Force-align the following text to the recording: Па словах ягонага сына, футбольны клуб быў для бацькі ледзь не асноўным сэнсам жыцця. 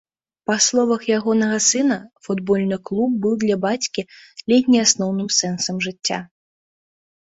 Па 0.51 0.53
словах 0.67 1.03
ягонага 1.17 1.59
сына, 1.65 1.99
футбольны 2.29 2.81
клуб 2.91 3.11
быў 3.29 3.39
для 3.47 3.61
бацькі 3.69 4.09
ледзь 4.49 4.69
не 4.77 4.85
асноўным 4.89 5.33
сэнсам 5.41 5.75
жыцця. 5.91 6.19